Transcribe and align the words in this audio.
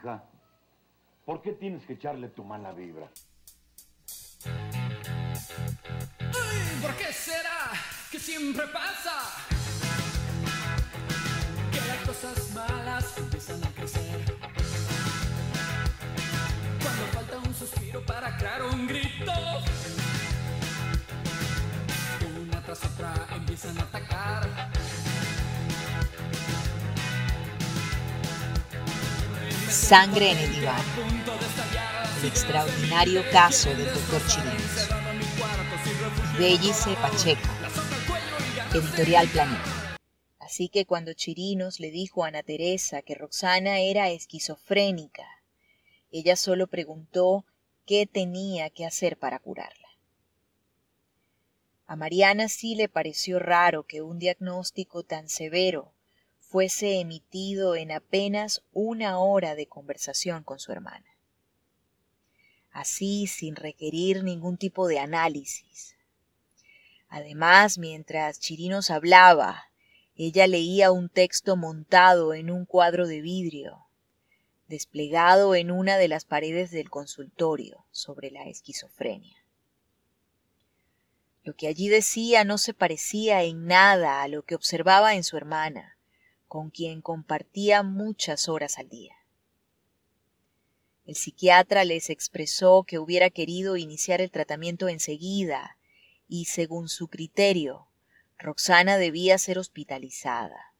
hija? 0.00 0.24
¿Por 1.24 1.42
qué 1.42 1.52
tienes 1.52 1.84
que 1.86 1.94
echarle 1.94 2.28
tu 2.28 2.44
mala 2.44 2.72
vibra? 2.72 3.08
¿Por 6.82 6.94
qué 6.96 7.12
será 7.12 7.72
que 8.10 8.18
siempre 8.18 8.66
pasa? 8.68 9.12
Que 11.70 11.80
las 11.86 12.06
cosas 12.06 12.54
malas 12.54 13.18
empiezan 13.18 13.59
Sangre 29.90 30.30
en 30.30 30.38
el 30.38 30.54
diván. 30.54 30.84
El 32.20 32.28
extraordinario 32.28 33.24
caso 33.32 33.70
del 33.70 33.86
doctor 33.86 34.22
Chirinos. 34.28 34.88
Bellice 36.38 36.94
Pacheco. 36.94 37.48
Editorial 38.72 39.26
Planeta. 39.26 39.98
Así 40.38 40.68
que 40.68 40.86
cuando 40.86 41.12
Chirinos 41.12 41.80
le 41.80 41.90
dijo 41.90 42.22
a 42.22 42.28
Ana 42.28 42.44
Teresa 42.44 43.02
que 43.02 43.16
Roxana 43.16 43.80
era 43.80 44.10
esquizofrénica, 44.10 45.26
ella 46.12 46.36
solo 46.36 46.68
preguntó 46.68 47.44
qué 47.84 48.06
tenía 48.06 48.70
que 48.70 48.86
hacer 48.86 49.18
para 49.18 49.40
curarla. 49.40 49.88
A 51.88 51.96
Mariana 51.96 52.48
sí 52.48 52.76
le 52.76 52.88
pareció 52.88 53.40
raro 53.40 53.82
que 53.88 54.02
un 54.02 54.20
diagnóstico 54.20 55.02
tan 55.02 55.28
severo 55.28 55.92
fuese 56.50 56.98
emitido 56.98 57.76
en 57.76 57.92
apenas 57.92 58.64
una 58.72 59.20
hora 59.20 59.54
de 59.54 59.68
conversación 59.68 60.42
con 60.42 60.58
su 60.58 60.72
hermana. 60.72 61.06
Así, 62.72 63.28
sin 63.28 63.54
requerir 63.54 64.24
ningún 64.24 64.56
tipo 64.56 64.88
de 64.88 64.98
análisis. 64.98 65.94
Además, 67.08 67.78
mientras 67.78 68.40
Chirinos 68.40 68.90
hablaba, 68.90 69.70
ella 70.16 70.48
leía 70.48 70.90
un 70.90 71.08
texto 71.08 71.56
montado 71.56 72.34
en 72.34 72.50
un 72.50 72.66
cuadro 72.66 73.06
de 73.06 73.20
vidrio, 73.20 73.86
desplegado 74.66 75.54
en 75.54 75.70
una 75.70 75.98
de 75.98 76.08
las 76.08 76.24
paredes 76.24 76.72
del 76.72 76.90
consultorio 76.90 77.86
sobre 77.92 78.32
la 78.32 78.48
esquizofrenia. 78.48 79.36
Lo 81.44 81.54
que 81.54 81.68
allí 81.68 81.88
decía 81.88 82.42
no 82.42 82.58
se 82.58 82.74
parecía 82.74 83.44
en 83.44 83.66
nada 83.66 84.20
a 84.22 84.26
lo 84.26 84.42
que 84.42 84.56
observaba 84.56 85.14
en 85.14 85.22
su 85.22 85.36
hermana, 85.36 85.96
con 86.50 86.70
quien 86.70 87.00
compartía 87.00 87.84
muchas 87.84 88.48
horas 88.48 88.76
al 88.78 88.88
día. 88.88 89.14
El 91.06 91.14
psiquiatra 91.14 91.84
les 91.84 92.10
expresó 92.10 92.82
que 92.82 92.98
hubiera 92.98 93.30
querido 93.30 93.76
iniciar 93.76 94.20
el 94.20 94.32
tratamiento 94.32 94.88
enseguida 94.88 95.78
y, 96.26 96.46
según 96.46 96.88
su 96.88 97.06
criterio, 97.06 97.86
Roxana 98.36 98.98
debía 98.98 99.38
ser 99.38 99.60
hospitalizada. 99.60 100.74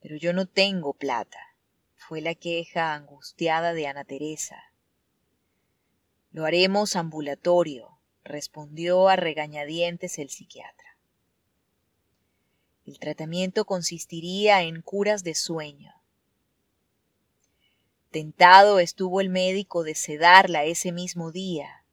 Pero 0.00 0.16
yo 0.16 0.32
no 0.32 0.46
tengo 0.46 0.92
plata, 0.94 1.54
fue 1.94 2.20
la 2.20 2.34
queja 2.34 2.94
angustiada 2.94 3.74
de 3.74 3.86
Ana 3.86 4.04
Teresa. 4.04 4.72
Lo 6.32 6.46
haremos 6.46 6.96
ambulatorio, 6.96 8.00
respondió 8.24 9.08
a 9.08 9.14
regañadientes 9.14 10.18
el 10.18 10.30
psiquiatra. 10.30 10.89
El 12.90 12.98
tratamiento 12.98 13.66
consistiría 13.66 14.62
en 14.62 14.82
curas 14.82 15.22
de 15.22 15.36
sueño. 15.36 15.94
Tentado 18.10 18.80
estuvo 18.80 19.20
el 19.20 19.28
médico 19.28 19.84
de 19.84 19.94
sedarla 19.94 20.64
ese 20.64 20.90
mismo 20.90 21.30
día, 21.30 21.84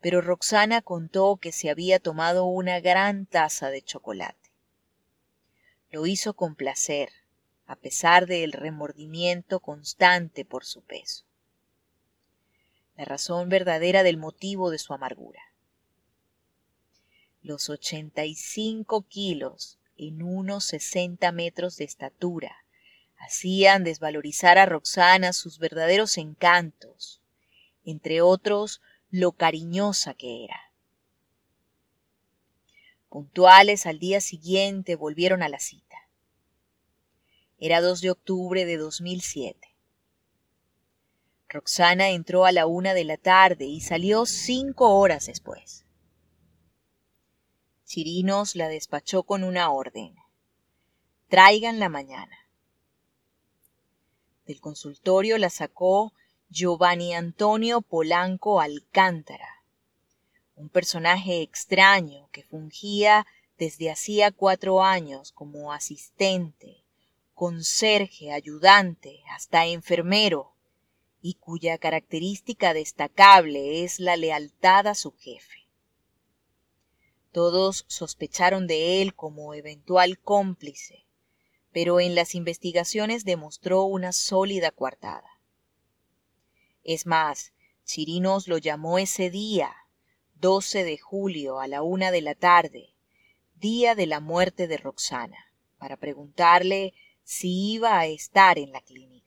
pero 0.00 0.22
Roxana 0.22 0.80
contó 0.80 1.36
que 1.36 1.52
se 1.52 1.68
había 1.68 1.98
tomado 1.98 2.46
una 2.46 2.80
gran 2.80 3.26
taza 3.26 3.68
de 3.68 3.82
chocolate. 3.82 4.50
Lo 5.90 6.06
hizo 6.06 6.32
con 6.32 6.54
placer, 6.54 7.10
a 7.66 7.76
pesar 7.76 8.26
del 8.26 8.52
remordimiento 8.52 9.60
constante 9.60 10.46
por 10.46 10.64
su 10.64 10.80
peso. 10.80 11.26
La 12.96 13.04
razón 13.04 13.50
verdadera 13.50 14.02
del 14.02 14.16
motivo 14.16 14.70
de 14.70 14.78
su 14.78 14.94
amargura. 14.94 15.42
Los 17.42 17.68
ochenta 17.68 18.24
y 18.24 18.34
cinco 18.34 19.02
kilos 19.02 19.76
en 20.00 20.22
unos 20.22 20.64
sesenta 20.64 21.30
metros 21.30 21.76
de 21.76 21.84
estatura, 21.84 22.64
hacían 23.18 23.84
desvalorizar 23.84 24.56
a 24.56 24.64
Roxana 24.64 25.34
sus 25.34 25.58
verdaderos 25.58 26.16
encantos, 26.16 27.20
entre 27.84 28.22
otros 28.22 28.80
lo 29.10 29.32
cariñosa 29.32 30.14
que 30.14 30.44
era. 30.44 30.72
Puntuales 33.10 33.84
al 33.84 33.98
día 33.98 34.22
siguiente 34.22 34.96
volvieron 34.96 35.42
a 35.42 35.50
la 35.50 35.58
cita. 35.58 36.08
Era 37.58 37.82
2 37.82 38.00
de 38.00 38.10
octubre 38.10 38.64
de 38.64 38.78
2007. 38.78 39.76
Roxana 41.50 42.08
entró 42.08 42.46
a 42.46 42.52
la 42.52 42.66
una 42.66 42.94
de 42.94 43.04
la 43.04 43.18
tarde 43.18 43.66
y 43.66 43.82
salió 43.82 44.24
cinco 44.24 44.96
horas 44.96 45.26
después. 45.26 45.84
Chirinos 47.90 48.54
la 48.54 48.68
despachó 48.68 49.24
con 49.24 49.42
una 49.42 49.72
orden. 49.72 50.14
Traigan 51.26 51.80
la 51.80 51.88
mañana. 51.88 52.48
Del 54.46 54.60
consultorio 54.60 55.38
la 55.38 55.50
sacó 55.50 56.12
Giovanni 56.50 57.14
Antonio 57.14 57.80
Polanco 57.80 58.60
Alcántara, 58.60 59.64
un 60.54 60.68
personaje 60.68 61.42
extraño 61.42 62.28
que 62.30 62.44
fungía 62.44 63.26
desde 63.58 63.90
hacía 63.90 64.30
cuatro 64.30 64.84
años 64.84 65.32
como 65.32 65.72
asistente, 65.72 66.84
conserje, 67.34 68.30
ayudante, 68.30 69.24
hasta 69.30 69.66
enfermero, 69.66 70.52
y 71.20 71.34
cuya 71.34 71.76
característica 71.76 72.72
destacable 72.72 73.82
es 73.82 73.98
la 73.98 74.16
lealtad 74.16 74.86
a 74.86 74.94
su 74.94 75.10
jefe. 75.10 75.59
Todos 77.32 77.84
sospecharon 77.88 78.66
de 78.66 79.02
él 79.02 79.14
como 79.14 79.54
eventual 79.54 80.18
cómplice, 80.18 81.06
pero 81.72 82.00
en 82.00 82.14
las 82.14 82.34
investigaciones 82.34 83.24
demostró 83.24 83.84
una 83.84 84.12
sólida 84.12 84.72
coartada. 84.72 85.40
Es 86.82 87.06
más, 87.06 87.52
Chirinos 87.84 88.48
lo 88.48 88.58
llamó 88.58 88.98
ese 88.98 89.30
día, 89.30 89.72
12 90.34 90.84
de 90.84 90.98
julio 90.98 91.60
a 91.60 91.68
la 91.68 91.82
una 91.82 92.10
de 92.10 92.22
la 92.22 92.34
tarde, 92.34 92.94
día 93.54 93.94
de 93.94 94.06
la 94.06 94.20
muerte 94.20 94.66
de 94.66 94.78
Roxana, 94.78 95.52
para 95.78 95.96
preguntarle 95.96 96.94
si 97.22 97.74
iba 97.74 97.98
a 97.98 98.06
estar 98.06 98.58
en 98.58 98.72
la 98.72 98.80
clínica. 98.80 99.19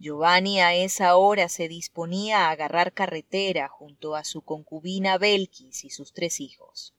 Giovanni 0.00 0.60
a 0.60 0.74
esa 0.74 1.16
hora 1.16 1.48
se 1.48 1.66
disponía 1.66 2.46
a 2.46 2.50
agarrar 2.50 2.92
carretera 2.92 3.66
junto 3.68 4.14
a 4.14 4.22
su 4.22 4.42
concubina 4.42 5.18
Belkis 5.18 5.84
y 5.84 5.90
sus 5.90 6.12
tres 6.12 6.40
hijos, 6.40 6.94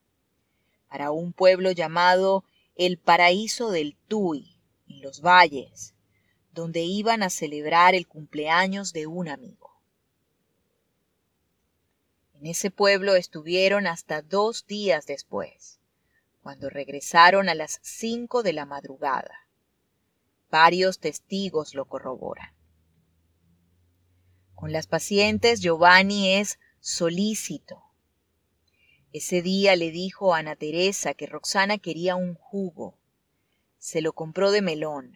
para 0.89 1.11
un 1.11 1.31
pueblo 1.31 1.71
llamado 1.71 2.43
el 2.75 2.97
Paraíso 2.97 3.71
del 3.71 3.95
Tuy, 4.09 4.59
en 4.89 5.01
los 5.01 5.21
valles, 5.21 5.95
donde 6.51 6.81
iban 6.81 7.23
a 7.23 7.29
celebrar 7.29 7.95
el 7.95 8.05
cumpleaños 8.05 8.91
de 8.91 9.07
un 9.07 9.29
amigo. 9.29 9.79
En 12.33 12.47
ese 12.47 12.69
pueblo 12.69 13.15
estuvieron 13.15 13.87
hasta 13.87 14.21
dos 14.21 14.67
días 14.67 15.05
después, 15.05 15.79
cuando 16.41 16.69
regresaron 16.69 17.47
a 17.47 17.55
las 17.55 17.79
cinco 17.81 18.43
de 18.43 18.51
la 18.51 18.65
madrugada. 18.65 19.47
Varios 20.49 20.99
testigos 20.99 21.75
lo 21.75 21.85
corroboran. 21.85 22.58
Con 24.59 24.73
las 24.73 24.87
pacientes 24.87 25.61
Giovanni 25.61 26.33
es 26.33 26.59
solícito. 26.81 27.81
Ese 29.13 29.41
día 29.41 29.77
le 29.77 29.89
dijo 29.89 30.35
a 30.35 30.39
Ana 30.39 30.57
Teresa 30.57 31.13
que 31.13 31.27
Roxana 31.27 31.77
quería 31.77 32.17
un 32.17 32.35
jugo. 32.35 32.99
Se 33.77 34.01
lo 34.01 34.11
compró 34.11 34.51
de 34.51 34.61
melón. 34.61 35.15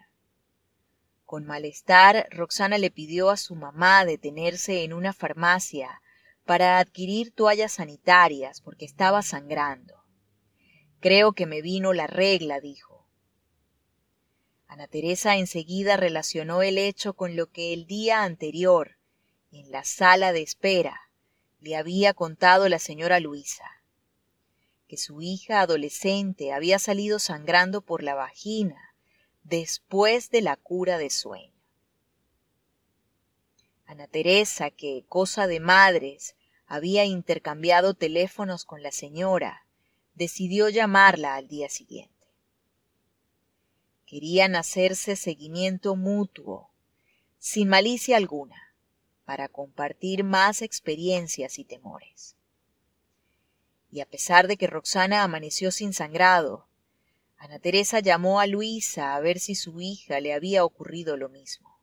Con 1.25 1.43
malestar, 1.43 2.25
Roxana 2.31 2.77
le 2.77 2.89
pidió 2.89 3.29
a 3.29 3.35
su 3.35 3.55
mamá 3.55 4.05
detenerse 4.05 4.85
en 4.85 4.93
una 4.93 5.11
farmacia 5.11 6.01
para 6.45 6.79
adquirir 6.79 7.33
toallas 7.33 7.73
sanitarias 7.73 8.61
porque 8.61 8.85
estaba 8.85 9.23
sangrando. 9.23 10.05
Creo 11.01 11.33
que 11.33 11.47
me 11.47 11.61
vino 11.61 11.91
la 11.91 12.07
regla, 12.07 12.61
dijo. 12.61 13.09
Ana 14.67 14.87
Teresa 14.87 15.35
enseguida 15.35 15.97
relacionó 15.97 16.61
el 16.61 16.77
hecho 16.77 17.13
con 17.13 17.35
lo 17.35 17.51
que 17.51 17.73
el 17.73 17.87
día 17.87 18.23
anterior 18.23 19.02
en 19.53 19.71
la 19.71 19.83
sala 19.83 20.33
de 20.33 20.41
espera 20.41 21.09
le 21.61 21.75
había 21.77 22.13
contado 22.13 22.67
la 22.67 22.79
señora 22.79 23.19
Luisa 23.19 23.83
que 24.93 24.97
su 24.97 25.21
hija 25.21 25.61
adolescente 25.61 26.53
había 26.53 26.77
salido 26.77 27.17
sangrando 27.17 27.81
por 27.81 28.03
la 28.03 28.13
vagina 28.13 28.93
después 29.43 30.29
de 30.29 30.41
la 30.41 30.55
cura 30.55 30.99
de 30.99 31.09
sueño. 31.09 31.51
Ana 33.85 34.07
Teresa, 34.07 34.69
que, 34.69 35.03
cosa 35.09 35.47
de 35.47 35.59
madres, 35.59 36.35
había 36.67 37.05
intercambiado 37.05 37.95
teléfonos 37.95 38.65
con 38.65 38.83
la 38.83 38.91
señora, 38.91 39.65
decidió 40.13 40.69
llamarla 40.69 41.35
al 41.35 41.47
día 41.47 41.69
siguiente. 41.69 42.27
Querían 44.05 44.55
hacerse 44.55 45.15
seguimiento 45.15 45.95
mutuo, 45.95 46.69
sin 47.39 47.67
malicia 47.67 48.15
alguna, 48.17 48.72
para 49.25 49.47
compartir 49.47 50.23
más 50.23 50.61
experiencias 50.61 51.59
y 51.59 51.63
temores. 51.63 52.35
Y 53.91 54.01
a 54.01 54.05
pesar 54.05 54.47
de 54.47 54.57
que 54.57 54.67
Roxana 54.67 55.23
amaneció 55.23 55.71
sin 55.71 55.93
sangrado, 55.93 56.67
Ana 57.37 57.59
Teresa 57.59 57.99
llamó 57.99 58.39
a 58.39 58.47
Luisa 58.47 59.15
a 59.15 59.19
ver 59.19 59.39
si 59.39 59.53
su 59.53 59.81
hija 59.81 60.19
le 60.19 60.33
había 60.33 60.63
ocurrido 60.63 61.17
lo 61.17 61.29
mismo. 61.29 61.79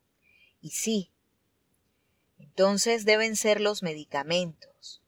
Y 0.61 0.71
sí. 0.71 1.13
Entonces 2.39 3.05
deben 3.05 3.37
ser 3.37 3.61
los 3.61 3.83
medicamentos, 3.83 5.03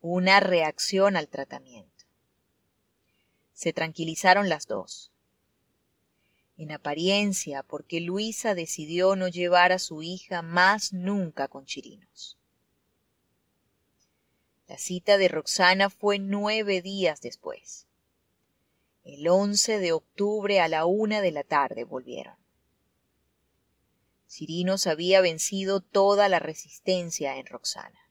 una 0.00 0.40
reacción 0.40 1.16
al 1.16 1.28
tratamiento. 1.28 2.06
Se 3.52 3.72
tranquilizaron 3.72 4.48
las 4.48 4.66
dos. 4.68 5.10
En 6.58 6.72
apariencia, 6.72 7.62
porque 7.62 8.00
Luisa 8.00 8.54
decidió 8.54 9.16
no 9.16 9.28
llevar 9.28 9.72
a 9.72 9.78
su 9.78 10.02
hija 10.02 10.42
más 10.42 10.92
nunca 10.92 11.48
con 11.48 11.64
Chirinos. 11.64 12.36
La 14.66 14.76
cita 14.76 15.16
de 15.16 15.28
Roxana 15.28 15.88
fue 15.88 16.18
nueve 16.18 16.82
días 16.82 17.22
después. 17.22 17.86
El 19.04 19.26
11 19.26 19.78
de 19.78 19.92
octubre 19.92 20.60
a 20.60 20.68
la 20.68 20.84
una 20.84 21.22
de 21.22 21.30
la 21.30 21.44
tarde 21.44 21.84
volvieron. 21.84 22.36
Cirinos 24.28 24.86
había 24.86 25.22
vencido 25.22 25.80
toda 25.80 26.28
la 26.28 26.40
resistencia 26.40 27.38
en 27.38 27.46
Roxana. 27.46 28.10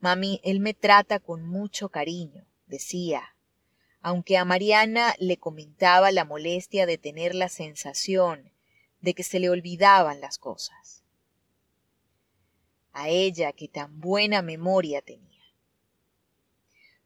Mami, 0.00 0.40
él 0.42 0.58
me 0.60 0.74
trata 0.74 1.20
con 1.20 1.46
mucho 1.46 1.90
cariño, 1.90 2.44
decía, 2.66 3.35
aunque 4.06 4.36
a 4.36 4.44
Mariana 4.44 5.16
le 5.18 5.36
comentaba 5.36 6.12
la 6.12 6.24
molestia 6.24 6.86
de 6.86 6.96
tener 6.96 7.34
la 7.34 7.48
sensación 7.48 8.52
de 9.00 9.14
que 9.14 9.24
se 9.24 9.40
le 9.40 9.50
olvidaban 9.50 10.20
las 10.20 10.38
cosas. 10.38 11.02
A 12.92 13.08
ella 13.08 13.52
que 13.52 13.66
tan 13.66 13.98
buena 13.98 14.42
memoria 14.42 15.02
tenía 15.02 15.42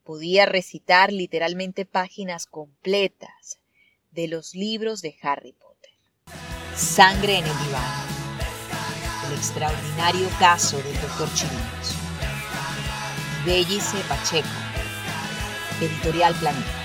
podía 0.05 0.45
recitar 0.45 1.11
literalmente 1.11 1.87
páginas 1.87 2.45
completas 2.45 3.61
de 4.11 4.29
los 4.29 4.55
libros 4.55 5.01
de 5.01 5.17
Harry 5.23 5.55
Potter. 5.55 5.95
Sangre 6.77 7.39
en 7.39 7.47
el 7.47 7.59
diván. 7.65 8.09
El 9.27 9.39
extraordinario 9.39 10.29
caso 10.39 10.77
del 10.83 11.01
doctor 11.01 11.33
Chirinos. 11.33 11.95
Bellice 13.47 13.97
Pacheco. 14.07 14.49
Editorial 15.81 16.35
Planeta. 16.35 16.80